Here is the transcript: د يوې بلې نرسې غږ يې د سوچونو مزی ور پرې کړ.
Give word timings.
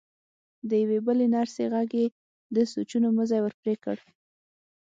د 0.69 0.71
يوې 0.83 0.99
بلې 1.05 1.25
نرسې 1.33 1.65
غږ 1.73 1.91
يې 2.01 2.07
د 2.55 2.57
سوچونو 2.71 3.07
مزی 3.17 3.39
ور 3.41 3.53
پرې 3.61 3.73
کړ. 3.83 3.97